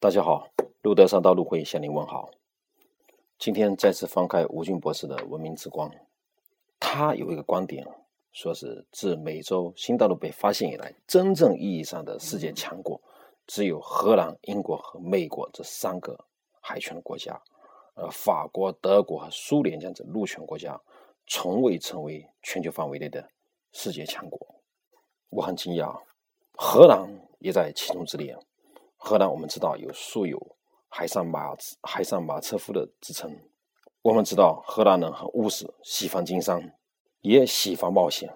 [0.00, 0.48] 大家好，
[0.82, 2.30] 路德山道路会向您问好。
[3.36, 5.90] 今天再次翻开吴俊博士的《文明之光》，
[6.78, 7.84] 他有一个观点，
[8.30, 13.02] 说是自美洲新大陆被发现以来，真正意义上的世界强国
[13.44, 16.16] 只有荷兰、英国和美国这三个
[16.60, 17.36] 海权国家，
[17.94, 20.80] 而法国、德国和苏联这样子陆权国家，
[21.26, 23.28] 从未成为全球范围内的
[23.72, 24.38] 世界强国。
[25.30, 26.00] 我很惊讶，
[26.52, 27.10] 荷兰
[27.40, 28.38] 也在其中之列。
[28.98, 30.56] 荷兰我们知道有素有
[30.90, 33.34] “海上马海上马车夫”的之称。
[34.02, 36.60] 我们知道荷兰人很务实，喜欢经商，
[37.20, 38.28] 也喜欢冒险。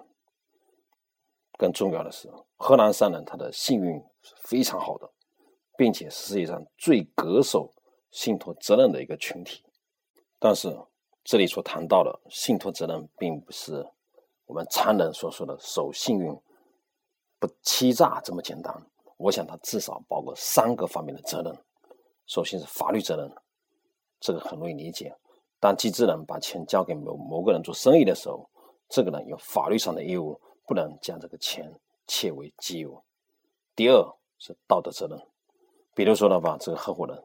[1.57, 5.09] 更重要的是，荷兰商人他的幸运是非常好的，
[5.77, 7.71] 并且是世界上最恪守
[8.09, 9.63] 信托责任的一个群体。
[10.39, 10.75] 但是
[11.23, 13.85] 这里所谈到的信托责任，并不是
[14.45, 16.41] 我们常人所说的守信用。
[17.39, 18.73] 不欺诈这么简单，
[19.17, 21.55] 我想它至少包括三个方面的责任。
[22.25, 23.31] 首先是法律责任，
[24.19, 25.13] 这个很容易理解。
[25.59, 28.49] 当机制人把钱交给某某个人做生意的时候，
[28.89, 31.73] 这个人有法律上的义务，不能将这个钱
[32.07, 33.03] 窃为己有。
[33.75, 34.05] 第二
[34.39, 35.19] 是道德责任，
[35.95, 37.23] 比如说的话，这个合伙人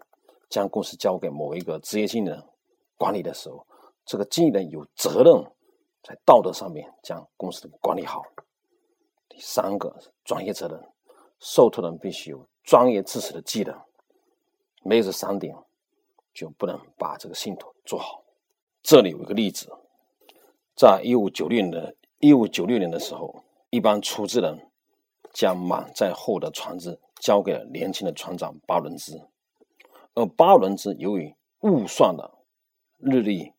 [0.48, 2.42] 将公司交给某一个职业经理人
[2.96, 3.66] 管理的时候，
[4.04, 5.44] 这个经理人有责任
[6.02, 8.22] 在道德上面将公司管理好。
[9.28, 10.80] 第三个是专业责任，
[11.40, 13.78] 受托人必须有专业知识的技能，
[14.82, 15.54] 没有这三点，
[16.34, 18.22] 就不能把这个信托做好。
[18.82, 19.70] 这里有一个例子，
[20.74, 24.70] 在一五九六年的一五九六年的时候，一般出资人
[25.32, 29.20] 将满载货的船只交给了年轻的船长巴伦兹，
[30.14, 32.38] 而巴伦兹由于误算了
[32.98, 33.52] 日历，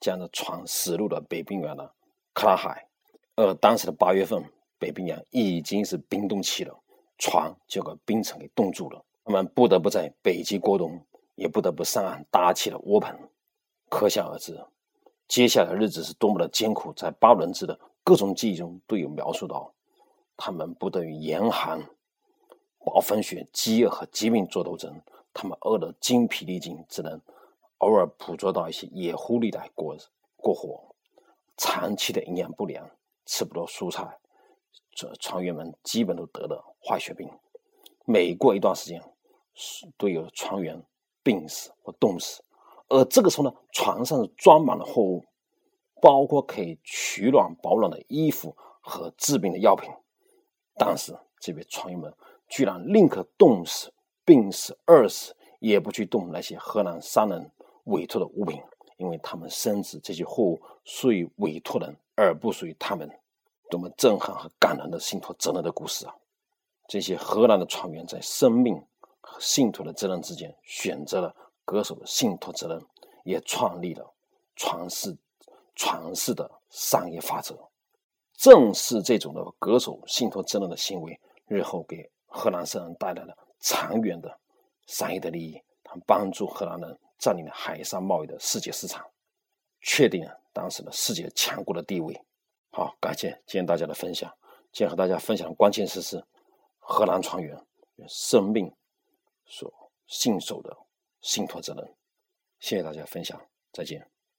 [0.00, 1.92] 将这船驶入了北冰洋的
[2.32, 2.86] 克拉海，
[3.34, 4.44] 而当时的八月份。
[4.78, 6.78] 北冰洋已经是冰冻期了，
[7.18, 9.02] 船就把冰层给冻住了。
[9.24, 11.00] 他们不得不在北极过冬，
[11.34, 13.16] 也不得不上岸搭起了窝棚。
[13.88, 14.58] 可想而知，
[15.26, 16.92] 接下来的日子是多么的艰苦。
[16.92, 19.72] 在巴伦兹的各种记忆中都有描述到，
[20.36, 21.84] 他们不得与严寒、
[22.78, 25.00] 暴风雪、饥饿和疾病作斗争。
[25.34, 27.20] 他们饿得精疲力尽，只能
[27.78, 29.96] 偶尔捕捉到一些野狐狸来过
[30.36, 30.82] 过活。
[31.56, 32.88] 长期的营养不良，
[33.24, 34.18] 吃不到蔬菜。
[34.92, 37.28] 这船员们基本都得了坏血病，
[38.04, 39.02] 每过一段时间，
[39.98, 40.82] 都有船员
[41.22, 42.42] 病死或冻死。
[42.88, 45.24] 而这个时候呢，船上装满了货物，
[46.00, 49.90] 包括可以取暖保暖的衣服和治病的药品。
[50.78, 52.14] 但是这位船员们
[52.48, 53.92] 居然宁可冻死、
[54.24, 57.50] 病死、饿死，也不去动那些荷兰商人
[57.84, 58.62] 委托的物品，
[58.98, 63.10] 因为他们深知这些货物属于委托人，而不属于他们。
[63.70, 66.14] 多么震撼和感人的信托责任的故事啊！
[66.88, 68.80] 这些荷兰的船员在生命
[69.20, 71.34] 和信托的责任之间选择了
[71.64, 72.80] 恪守的信托责任，
[73.24, 74.14] 也创立了
[74.54, 75.16] 传世
[75.74, 77.58] 传世的商业法则。
[78.34, 84.38] 正是这种的恪守信托责任的行为，日后给荷兰商人带来了长远的
[84.86, 89.04] 商业的利益，它帮助荷兰人占领了海上贸易的世界市场，
[89.80, 92.16] 确定了当时的世界强国的地位。
[92.76, 94.30] 好，感谢今天大家的分享。
[94.70, 96.22] 今天和大家分享的关键词是
[96.78, 97.58] 荷兰船员
[98.06, 98.70] 生命
[99.46, 99.72] 所
[100.06, 100.76] 信守的
[101.22, 101.94] 信托责任。
[102.60, 103.40] 谢谢大家分享，
[103.72, 104.06] 再见。